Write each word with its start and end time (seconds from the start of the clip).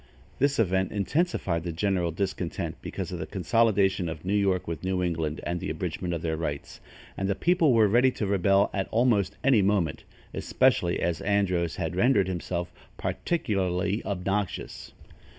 This 0.39 0.57
event 0.57 0.91
intensified 0.91 1.61
the 1.63 1.71
general 1.71 2.09
discontent, 2.09 2.75
because 2.81 3.11
of 3.11 3.19
the 3.19 3.27
consolidation 3.27 4.09
of 4.09 4.25
New 4.25 4.33
York 4.33 4.67
with 4.67 4.83
New 4.83 5.03
England 5.03 5.39
and 5.43 5.59
the 5.59 5.69
abridgment 5.69 6.11
of 6.15 6.23
their 6.23 6.35
rights, 6.35 6.81
and 7.15 7.29
the 7.29 7.35
people 7.35 7.71
were 7.71 7.87
ready 7.87 8.09
to 8.13 8.25
rebel 8.25 8.71
at 8.73 8.87
almost 8.89 9.37
any 9.43 9.61
moment, 9.61 10.03
especially 10.33 10.99
as 10.99 11.21
Andros 11.21 11.75
had 11.75 11.95
rendered 11.95 12.27
himself 12.27 12.73
particularly 12.97 14.03
obnoxious. 14.03 14.91